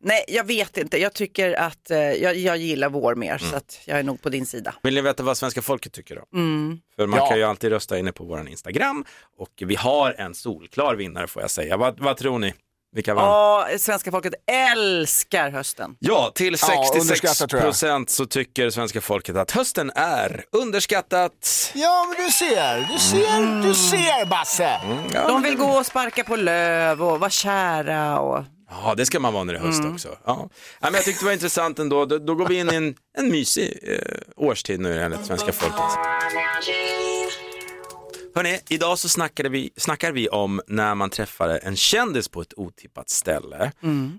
[0.00, 0.98] Nej, jag vet inte.
[0.98, 3.50] Jag tycker att eh, jag, jag gillar vår mer Mm.
[3.50, 4.74] så att jag är nog på din sida.
[4.82, 6.38] Vill ni veta vad svenska folket tycker då?
[6.38, 6.78] Mm.
[6.96, 7.28] För man Ja.
[7.28, 9.04] kan ju alltid rösta inne på vår Instagram
[9.38, 11.76] och vi har en solklar vinnare får jag säga.
[11.76, 12.54] Vad, vad tror ni?
[12.94, 13.28] Vilka vann?
[13.70, 15.96] Åh, svenska folket älskar hösten.
[15.98, 17.66] Ja, till Ja, 66 underskattat, tror jag.
[17.68, 21.72] procent så tycker svenska folket att hösten är underskattat.
[21.74, 24.80] Ja, men du ser, du ser, du ser Basse.
[25.28, 29.32] De vill gå och sparka på löv och vara kära och Ja, det ska man
[29.32, 30.08] vara när det är höst också.
[30.08, 30.18] Ja.
[30.24, 30.50] Ja,
[30.80, 32.04] men jag tyckte det var intressant ändå.
[32.04, 33.98] Då, då går vi in i en, en mysig eh,
[34.36, 35.98] årstid nu enligt svenska folket.
[38.34, 42.54] Hörrni, idag så snackade vi, snackar vi om när man träffade en kändis på ett
[42.56, 43.72] otippat ställe.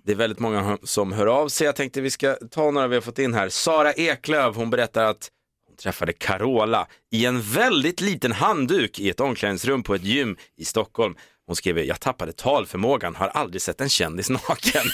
[0.03, 1.65] Det är väldigt många som hör av sig.
[1.65, 3.49] Jag tänkte vi ska ta några vi har fått in här.
[3.49, 5.29] Sara Eklöf, hon berättar att
[5.67, 10.65] hon träffade Carola i en väldigt liten handduk i ett omklädningsrum på ett gym i
[10.65, 11.15] Stockholm.
[11.49, 14.85] Hon skriver, jag tappade talförmågan, har aldrig sett en kändis naken.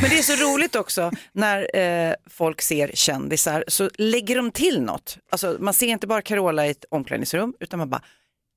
[0.00, 4.82] Men det är så roligt också när eh, folk ser kändisar så lägger de till
[4.82, 5.18] något.
[5.30, 8.02] Alltså, man ser inte bara Carola i ett omklädningsrum utan man bara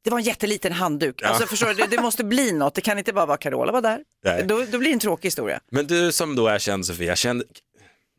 [0.04, 1.22] det var en jätteliten handduk.
[1.22, 2.76] Alltså, förstår du, det, det måste bli något.
[2.76, 4.04] Det kan inte bara vara Carola var där.
[4.44, 5.60] Då, då blir det en tråkig historia.
[5.72, 7.44] Men du som då är känd Sofia, känd...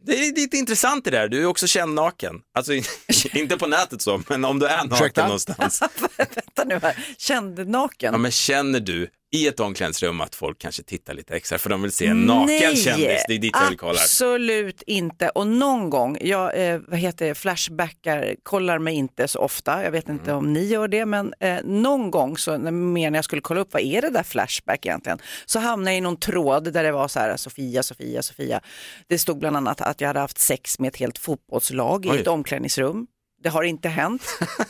[0.06, 2.40] det är lite intressant det där, du är också känd naken.
[2.54, 2.72] Alltså
[3.34, 5.22] inte på nätet så, men om du är naken Ursäkta?
[5.24, 5.82] någonstans.
[6.16, 8.12] Vänta nu här, känd naken.
[8.12, 11.82] Ja, men känner du i ett omklädningsrum att folk kanske tittar lite extra för de
[11.82, 13.24] vill se en naken kändis?
[13.28, 13.92] Det är dit jag vill kolla.
[13.92, 15.28] absolut inte.
[15.28, 19.82] Och någon gång, jag eh, vad heter det, flashbackar, kollar mig inte så ofta.
[19.84, 20.36] Jag vet inte Mm.
[20.36, 23.72] om ni gör det, men eh, någon gång så mer när jag skulle kolla upp
[23.72, 27.08] vad är det där Flashback egentligen, så hamnade jag i någon tråd där det var
[27.08, 28.60] så här Sofia, Sofia, Sofia.
[29.08, 32.20] Det stod bland annat att jag hade haft sex med ett helt fotbollslag i Oj.
[32.20, 33.06] ett omklädningsrum.
[33.44, 34.22] Det har inte hänt.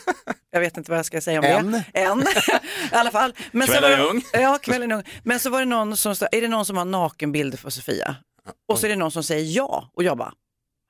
[0.50, 1.72] Jag vet inte vad jag ska säga om Än.
[1.72, 2.00] det.
[2.00, 2.20] Än.
[2.92, 3.34] I alla fall.
[3.52, 4.22] Men Kvällen är ung.
[4.32, 5.02] Ja, kvällen är ung.
[5.22, 8.16] Men så var det någon som sa, är det någon som har nakenbilder för Sofia?
[8.68, 10.32] Och så är det någon som säger ja och jag bara,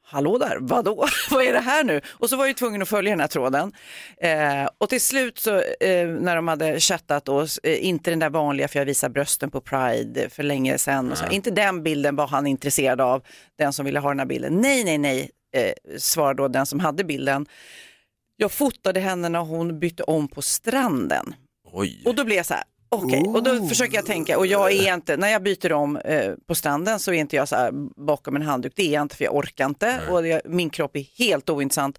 [0.06, 1.06] hallå där, vadå?
[1.30, 2.00] Vad är det här nu?
[2.08, 3.72] Och så var jag tvungen att följa den här tråden.
[4.20, 8.30] Eh, och till slut så eh, när de hade chattat och eh, inte den där
[8.30, 11.16] vanliga för jag visar brösten på Pride för länge sedan.
[11.16, 13.22] Så, inte den bilden var han intresserad av,
[13.58, 14.60] den som ville ha den här bilden.
[14.60, 17.46] Nej, nej, nej, eh, svarade då den som hade bilden.
[18.36, 21.34] Jag fotade henne när hon bytte om på stranden.
[21.72, 22.02] Oj.
[22.04, 24.94] Och då blev jag så här, okej, och då försöker jag tänka, och jag är
[24.94, 27.70] inte, när jag byter om eh, på stranden så är inte jag så här
[28.06, 30.96] bakom en handduk, det är jag inte för jag orkar inte och jag, min kropp
[30.96, 31.98] är helt ointressant.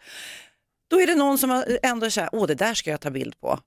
[0.89, 3.59] Då är det någon som ändå här, åh det där ska jag ta bild på.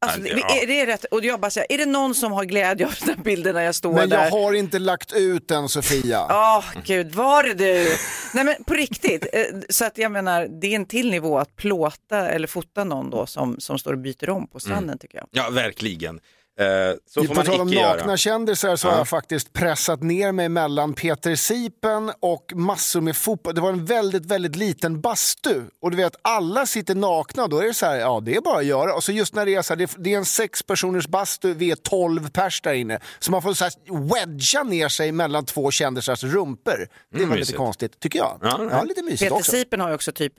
[0.00, 0.62] Alltså, Ja, det, ja.
[0.62, 1.04] är det rätt?
[1.04, 3.62] Och jag bara säger, är det någon som har glädje av den här bilden när
[3.62, 4.24] jag står Men där?
[4.24, 6.26] jag har inte lagt ut den Sofia.
[6.30, 7.96] Åh gud, var det du?
[8.34, 11.56] Nej men på riktigt, eh, så att jag menar det är en till nivå att
[11.56, 15.26] plåta eller fota någon då som, som står och byter om på stranden tycker jag.
[15.30, 16.20] Ja, verkligen.
[16.58, 16.66] Eh,
[17.06, 18.16] så får På man tal om nakna göra.
[18.16, 23.54] kändisar så har jag faktiskt pressat ner mig mellan Peter Sipen och massor med fotboll.
[23.54, 27.58] Det var en väldigt, väldigt liten bastu och du vet alla sitter nakna och då
[27.58, 28.94] är det så här, ja det är bara att göra.
[28.94, 31.70] Och så just när det är så här, det är- en sex personers bastu, vi
[31.70, 33.00] är tolv pers där inne.
[33.18, 33.72] Så man får så här
[34.14, 36.88] wedga ner sig mellan två kändisars rumpor.
[37.12, 37.58] Det var lite mysigt.
[37.58, 38.38] konstigt, tycker jag.
[38.42, 39.50] Ja, Ja, lite mysigt Peter också.
[39.52, 40.32] Sipen har ju också typ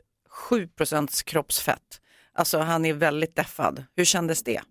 [0.49, 1.79] 7% kroppsfett.
[2.33, 3.83] Alltså han är väldigt deffad.
[3.95, 4.61] Hur kändes det?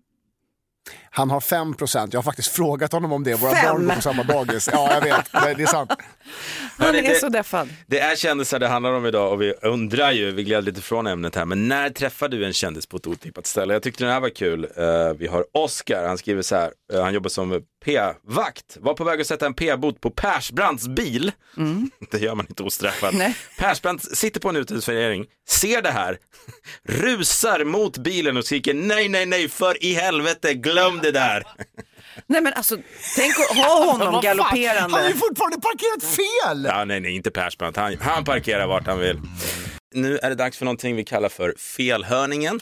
[1.11, 2.13] Han har 5 procent.
[2.13, 3.33] Jag har faktiskt frågat honom om det.
[3.35, 3.65] Våra Fem?
[3.75, 4.69] barn går på samma dagis.
[4.73, 5.31] Ja, jag vet.
[5.31, 5.91] Det det är sant.
[6.85, 7.69] Han är det- så deffad.
[7.87, 11.07] Det är kändisar det handlar om idag och vi undrar ju, vi gled lite från
[11.07, 13.73] ämnet här, men när träffar du en kändis på ett otippat ställe?
[13.73, 14.63] Jag tyckte den här var kul.
[14.75, 19.03] Eh, vi har Oscar, han skriver så här, eh, han jobbar som P-vakt, var på
[19.03, 21.31] väg att sätta en P-bot på Persbrandts bil.
[22.11, 23.13] Det gör man inte ostraffat.
[23.13, 23.35] Nej.
[23.57, 26.17] Persbrandt sitter på en uteservering, ser det här,
[26.83, 31.43] rusar mot bilen och skriker nej, nej, nej, för i helvete, glöm det där.
[32.27, 32.77] Nej men alltså,
[33.15, 34.79] tänk att ha honom galopperande.
[34.95, 36.65] Han har ju fortfarande parkerat fel!
[36.65, 37.77] Ja, nej, nej, inte Persbrandt.
[37.77, 39.19] Han, han parkerar vart han vill.
[39.93, 42.59] Nu är det dags för någonting vi kallar för felhörningen.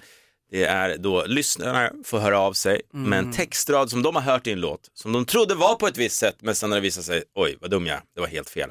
[0.52, 4.48] Det är då lyssnarna får höra av sig med en textrad som de har hört
[4.48, 6.82] i en låt, som de trodde var på ett visst sätt, men sen när det
[6.82, 8.70] visar sig, oj vad dum jag är, det var helt fel.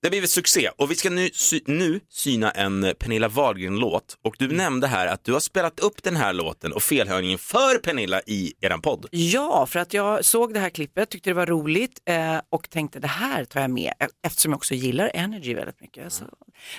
[0.00, 4.34] Det har blivit succé och vi ska nu, sy- nu syna en Pernilla Wahlgren-låt och
[4.38, 8.20] du nämnde här att du har spelat upp den här låten och felhörningen för Pernilla
[8.26, 9.06] i eran podd.
[9.10, 13.00] Ja, för att jag såg det här klippet, tyckte det var roligt eh, och tänkte
[13.00, 16.12] det här tar jag med eh, eftersom jag också gillar Energy väldigt mycket.
[16.12, 16.24] Så.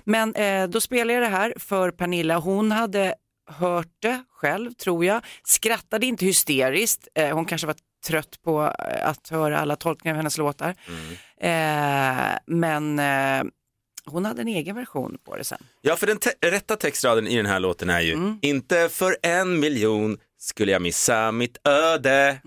[0.04, 2.38] Men eh, då spelade jag det här för Pernilla.
[2.40, 3.16] Hon hade
[3.52, 7.08] hört det själv tror jag, skrattade inte hysteriskt.
[7.16, 7.76] Eh, hon kanske var
[8.08, 10.76] trött på eh, att höra alla tolkningar av hennes låtar.
[11.42, 13.44] Eh, men eh,
[14.06, 15.58] hon hade en egen version på det sen.
[15.82, 19.60] Ja, för den te- rätta textraden i den här låten är ju Inte för en
[19.60, 22.38] miljon skulle jag missa mitt öde.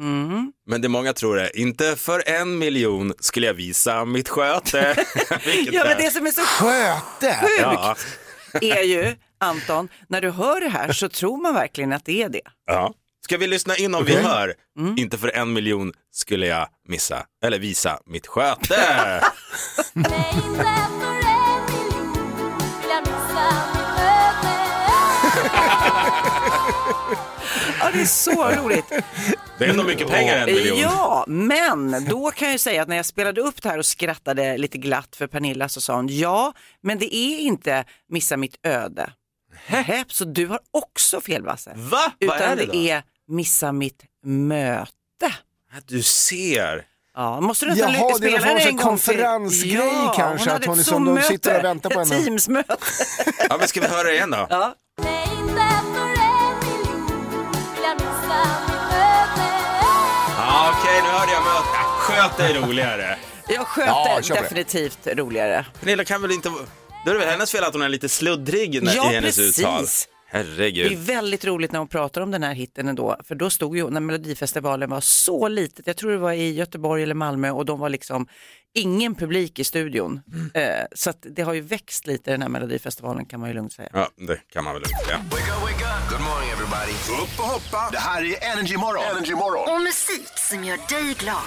[0.67, 4.97] Men det många tror är Inte för en miljon skulle jag visa mitt sköte.
[5.73, 7.39] Ja, men det som är så Sköte!
[7.41, 7.97] sjukt ja,
[8.61, 12.29] är ju, Anton, när du hör det här så tror man verkligen att det är
[12.29, 12.41] det.
[12.67, 12.95] ja.
[13.33, 14.55] Ska vi lyssna in om vi hör
[14.97, 18.75] Inte för en miljon skulle jag missa, eller visa mitt sköte.
[27.81, 28.85] Ja, det är så roligt.
[29.59, 30.79] Det är ändå mycket pengar en miljon.
[30.79, 34.59] Ja, men då kan jag säga att när jag spelade upp det här och skrattade
[34.59, 39.13] lite glatt för Pernilla så sa hon ja, men det är inte missa mitt öde.
[39.67, 41.73] Häpp, så du har också fel Basse.
[41.77, 42.13] Va?
[42.21, 42.79] Vad Utan är det det då?
[42.79, 44.91] är missa mitt möte.
[45.73, 46.85] Ja, Du ser.
[47.17, 48.79] Ja, måste du inte Jaha, det är någon spela form det av en gång till?
[48.87, 52.01] konferensgrej ja, kanske, hon att hade hon ett liksom- de Zoom-möte, sitter och väntar på
[52.01, 52.23] ett henne.
[52.25, 52.77] Teams-möte.
[53.49, 54.47] Ja, men ska vi höra igen då?
[54.51, 54.75] Ja.
[60.39, 61.69] Ja, okej, nu hörde jag möte.
[61.75, 63.19] Ja, Sköte är roligare.
[63.49, 64.49] Jag sköt Ja, det kör på det.
[64.49, 65.67] definitivt roligare.
[65.81, 66.49] Pernilla kan väl inte...
[67.05, 69.37] Då är det väl hennes fel att hon är lite sluddrig när, Ja, i hennes
[69.37, 70.09] precis.
[70.35, 70.91] Herregud.
[70.91, 73.77] Det är väldigt roligt när hon pratar om den här hitten ändå, för då stod
[73.77, 77.65] ju när Melodifestivalen var så litet, jag tror det var i Göteborg eller Malmö och
[77.65, 78.27] de var liksom
[78.75, 80.21] ingen publik i studion.
[80.55, 80.63] Eh,
[80.95, 83.89] så att det har ju växt lite den här Melodifestivalen kan man ju lugnt säga.
[83.93, 85.17] Ja, det kan man väl lugnt säga.
[85.31, 86.11] Wake up, wake up.
[86.11, 86.93] Good morning everybody.
[87.23, 87.89] Upp och hoppa.
[87.93, 89.05] Det här är Energy Morgon.
[89.17, 89.75] Energy Morgon.
[89.77, 91.43] Och musik som gör dig glad.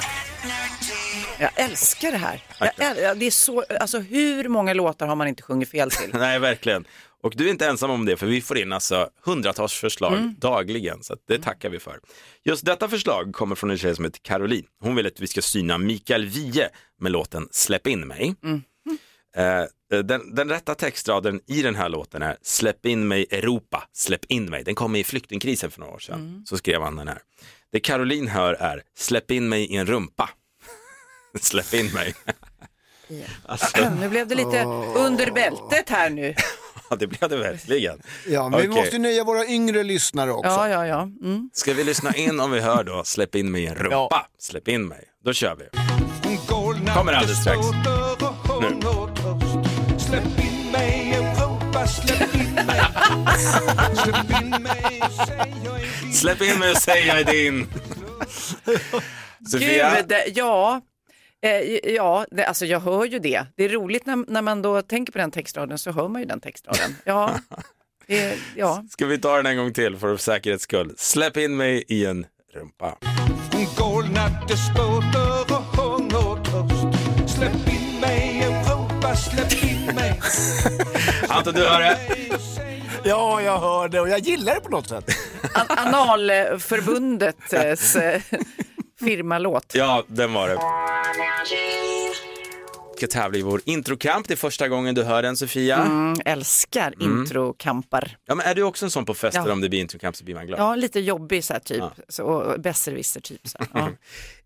[1.40, 2.44] Jag älskar det här.
[2.60, 6.10] Jag äl- det är så, alltså, hur många låtar har man inte sjungit fel till?
[6.14, 6.86] Nej, verkligen.
[7.24, 10.36] Och du är inte ensam om det, för vi får in alltså hundratals förslag Mm.
[10.40, 12.00] dagligen, så det tackar vi för.
[12.44, 14.66] Just detta förslag kommer från en tjej som heter Caroline.
[14.82, 16.70] Hon vill att vi ska syna Mikael Wiehe
[17.06, 18.36] med låten Släpp in mig.
[18.44, 18.62] Mm.
[19.38, 19.66] Eh,
[20.04, 24.46] den, den rätta textraden i den här låten är Släpp in mig Europa, släpp in
[24.46, 24.64] mig.
[24.64, 26.20] Den kom i flyktingkrisen för några år sedan.
[26.20, 26.46] Mm.
[26.46, 27.22] Så skrev han den här.
[27.72, 30.30] Det Caroline hör är Släpp in mig i en rumpa.
[31.42, 32.16] släpp in mig.
[33.46, 34.64] alltså, Nu blev det lite
[34.96, 36.36] under bältet här nu.
[36.90, 38.02] ja, det blev det verkligen.
[38.28, 38.82] Ja, men vi Okej.
[38.82, 40.50] måste nöja våra yngre lyssnare också.
[40.52, 41.02] Ja, ja, ja.
[41.02, 41.50] Mm.
[41.54, 44.68] Ska vi lyssna in om vi hör då Släpp in mig i en rumpa, släpp
[44.68, 45.04] in mig.
[45.26, 45.66] Då kör vi.
[46.94, 47.60] Kommer alldeles strax.
[48.62, 48.68] Nu.
[50.00, 52.82] Släpp in mig Europa, släpp in mig.
[54.04, 56.14] Släpp in mig och säg jag är din.
[56.14, 57.68] Släpp in mig och säg jag är din.
[59.52, 60.82] Sofia, Gud, det- ja.
[61.46, 63.46] Eh, ja, det, alltså jag hör ju det.
[63.56, 66.28] Det är roligt när, när man då tänker på den textraden så hör man ju
[66.28, 66.96] den textraden.
[67.04, 67.40] Ja,
[68.08, 68.84] det, ja.
[68.90, 70.94] ska vi ta den en gång till för säkerhets skull?
[70.98, 72.98] Släpp in mig i en rumpa.
[73.78, 77.00] Galna despoter och hungertörst.
[77.36, 80.22] Släpp in mig Europa, släpp in mig.
[81.30, 81.98] Anton, du hör det?
[83.04, 85.06] Ja, jag hör det och jag gillar det på något sätt.
[85.54, 88.22] An Analförbundets eh,
[89.06, 89.72] firmalåt.
[89.76, 90.58] Ja, den var det.
[92.94, 94.28] Vi ska tävla i vår introkamp.
[94.28, 95.78] Det är första gången du hör den, Sofia.
[95.78, 98.18] Mm, älskar introkampar.
[98.26, 99.52] Ja, men är du också en sån på fester Ja.
[99.52, 100.60] om det blir introkamp så blir man glad?
[100.60, 101.78] Ja, lite jobbig så här typ.
[101.78, 101.92] Ja.
[102.10, 103.48] Så, besserwisser typ.
[103.48, 103.58] Så.
[103.58, 103.68] här.
[103.82, 103.90] Ja.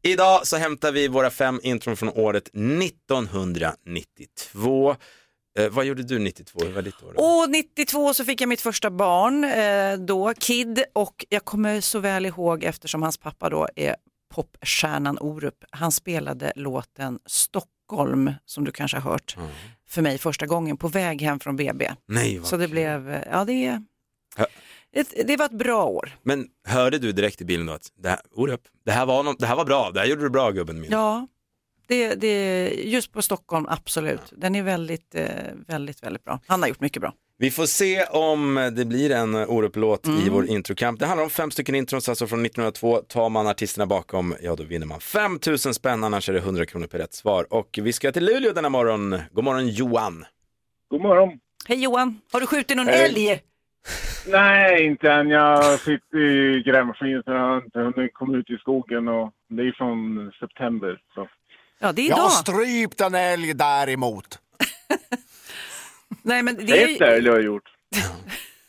[0.12, 4.96] Idag så hämtar vi våra fem intron från året 1992.
[5.60, 6.60] Eh, vad gjorde du 92?
[6.66, 7.14] Hur var ditt år?
[7.16, 7.22] då?
[7.24, 12.00] Och 92 så fick jag mitt första barn eh, då, Kid, och jag kommer så
[12.00, 13.96] väl ihåg eftersom hans pappa då är
[14.30, 15.64] popstjärnan Orup.
[15.72, 19.38] Han spelade låten Stockholm som du kanske har hört,
[19.88, 21.92] för mig första gången på väg hem från BB.
[22.06, 23.82] Nej, Så det blev, ja det,
[24.92, 26.18] ett, det var ett bra år.
[26.24, 29.46] Men hörde du direkt i bilen då att det här, Orup, det här, var det
[29.46, 30.92] här var bra, det här gjorde du bra gubben min.
[30.92, 31.28] Ja,
[31.88, 34.34] det, det, just på Stockholm, absolut.
[34.38, 35.28] Den är väldigt, eh,
[35.68, 36.40] väldigt, väldigt bra.
[36.48, 37.14] Han har gjort mycket bra.
[37.42, 41.00] Vi får se om det blir en Orup-låt i vår introkamp.
[41.00, 42.98] Det handlar om fem stycken intros, alltså från 1902.
[42.98, 46.66] Tar man artisterna bakom, ja då vinner man 5 000 spänn, annars är det 100
[46.66, 47.46] kronor per rätt svar.
[47.54, 49.20] Och vi ska till Luleå denna morgon.
[49.34, 50.26] God morgon Johan.
[50.90, 51.40] God morgon.
[51.68, 53.06] Hej Johan, har du skjutit någon Hej.
[53.06, 53.42] älg?
[54.28, 55.30] Nej, inte än.
[55.30, 59.62] Jag sitter i grävmaskin så jag har inte hunnit komma ut i skogen och det
[59.64, 60.98] är från september.
[61.16, 61.28] Så.
[61.80, 62.32] Ja, det är Jag har idag.
[62.32, 64.40] strypt en älg däremot.
[66.24, 67.64] Nej, men det Ett är, älg har jag gjort.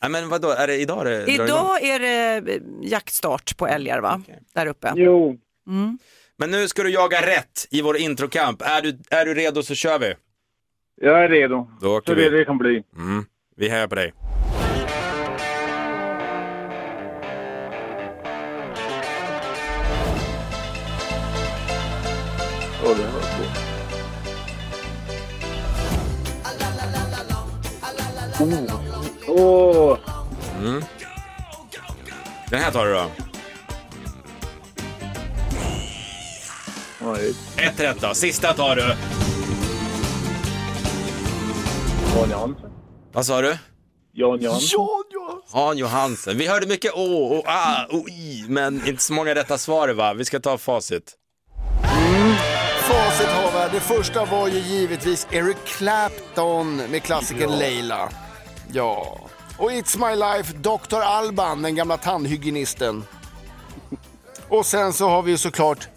[0.02, 1.46] Nej men vadå, är det idag det drar igång?
[1.46, 4.22] idag är det eh, jaktstart på älgar va?
[4.54, 4.92] Där uppe.
[4.96, 5.38] Jo,
[6.38, 8.62] Men nu ska du jaga rätt i vår introkamp.
[8.62, 10.14] Är du, är du redo så kör vi.
[11.00, 11.70] jag är redo.
[11.80, 12.28] Då åker Så vi.
[12.28, 12.82] det kan bli.
[12.96, 13.24] Mm.
[13.56, 14.12] Vi hejar på dig.
[22.84, 23.79] Åh, det var.
[28.40, 28.46] Åh,
[29.29, 29.98] oh.
[30.59, 30.85] Mm.
[32.50, 33.07] Den här tar du då.
[37.00, 37.35] Oj.
[37.57, 38.14] Ett rätt då.
[38.14, 38.96] Sista tar du.
[42.16, 42.70] Jan Jansson.
[43.12, 43.59] Vad sa du?
[44.12, 44.88] Jan Jansson.
[45.55, 46.38] Jan Johansen.
[46.38, 50.14] Vi hörde mycket å och a och i, men inte så många rätta svar va?
[50.14, 51.16] Vi ska ta facit.
[52.81, 53.74] Facit har vi.
[53.74, 58.09] Det första var ju givetvis Eric Clapton med klassikern Leila.
[58.72, 59.18] Ja.
[59.56, 61.00] Och It's My Life, Dr.
[61.02, 63.04] Alban, den gamla tandhygienisten.
[64.48, 65.88] Och sen så har vi ju såklart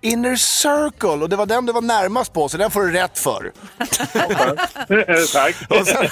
[0.00, 3.18] Inner Circle och det var den du var närmast på så den får du rätt
[3.18, 3.52] för.
[5.32, 5.56] Tack.
[5.68, 6.08] Och sen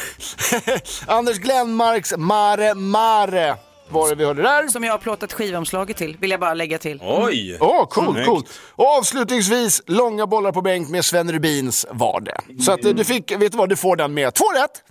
[1.07, 3.57] Anders Glenmarks Mare Mare
[3.91, 4.69] var det vi hörde där.
[4.69, 7.01] Som jag har plåtat skivomslaget till, vill jag bara lägga till.
[7.03, 7.57] Oj!
[7.61, 8.27] Åh, cool, Snyggt.
[8.29, 8.43] cool.
[8.75, 12.41] Och avslutningsvis, långa bollar på bänk med Sven Rubins var det.
[12.63, 14.83] Så att eh, du fick, vet du vad, du får den med två rätt.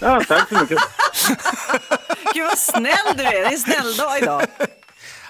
[0.00, 0.78] Ja, tack så mycket.
[2.34, 4.42] Gud vad snäll du är, det är en snäll dag idag.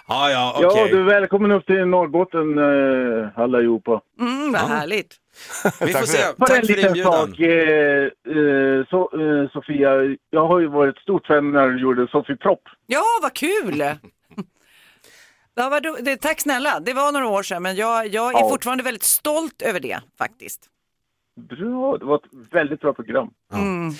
[0.08, 0.88] Ja, ja, Ja, okej.
[0.90, 4.00] du är välkommen upp till Norrbotten eh, allihopa.
[4.20, 5.14] Mm, vad härligt.
[5.80, 6.22] Vi får se.
[6.22, 7.12] En Tack för liten inbjudan.
[7.12, 9.90] sak, eh, eh, så, eh, Sofia.
[10.30, 12.62] Jag har ju varit stort fan när du gjorde Sofie Propp.
[12.86, 13.84] Ja, vad kul!
[15.56, 18.38] Ja, vad ro- det, tack snälla, det var några år sedan men jag, jag är
[18.40, 18.48] Ja.
[18.48, 20.60] fortfarande väldigt stolt över det faktiskt.
[21.36, 23.28] Bra, det var ett väldigt bra program.
[23.52, 23.94] Mm,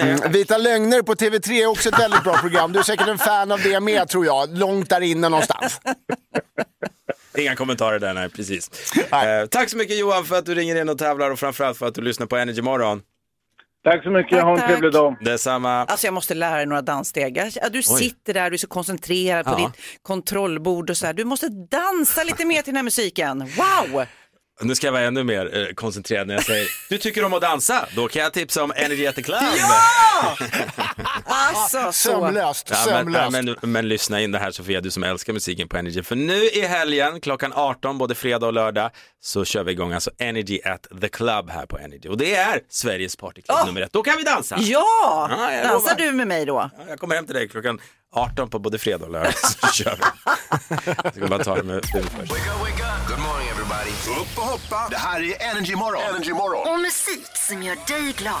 [0.00, 2.72] Mm, Vita lögner på TV3 är också ett väldigt bra program.
[2.72, 5.80] Du är säkert en fan av det med tror jag, långt där inne någonstans.
[7.38, 8.92] inga kommentarer där, nej precis.
[9.12, 11.86] Eh, tack så mycket Johan för att du ringer in och tävlar och framförallt för
[11.86, 13.02] att du lyssnar på Energy Morgon.
[13.84, 14.68] Tack så mycket, Tack, ha en tack.
[14.68, 15.16] trevlig dag.
[15.20, 15.84] Detsamma.
[15.84, 17.42] Alltså jag måste lära dig några danssteg.
[17.72, 19.56] Du sitter där, du är så koncentrerad på Ja.
[19.56, 21.12] ditt kontrollbord och så här.
[21.12, 23.38] Du måste dansa lite mer till den här musiken.
[23.38, 24.02] Wow!
[24.62, 27.42] Nu ska jag vara ännu mer eh, koncentrerad när jag säger du tycker om att
[27.42, 29.40] dansa, då kan jag tipsa om Energy at the Club.
[31.32, 31.92] Alltså så.
[31.92, 33.36] Sömlöst, Ja, men, sömlöst.
[33.36, 36.02] ja, men, men lyssna in det här Sofia, du som älskar musiken på Energy.
[36.02, 38.90] För nu i helgen klockan 18, både fredag och lördag,
[39.22, 42.08] så kör vi igång alltså Energy at the Club här på Energy.
[42.08, 43.66] Och det är Sveriges partyklubb Åh!
[43.66, 43.92] nummer ett.
[43.92, 44.56] Då kan vi dansa!
[44.58, 45.30] Ja!
[45.30, 46.70] Ja, Dansar du med mig då?
[46.78, 47.80] Ja, Jag kommer hem till dig klockan
[48.12, 50.04] 18 på både fredag och lördag, så kör vi.
[51.04, 52.32] Jag ska bara ta det med huvudet först.
[52.32, 53.08] Wake up, wake up.
[53.08, 54.20] Good morning everybody.
[54.20, 54.86] Upp och hoppa.
[54.90, 56.02] Det här är Energy Morgon.
[56.14, 56.74] Energy Morgon.
[56.74, 58.40] Och musik som gör dig glad.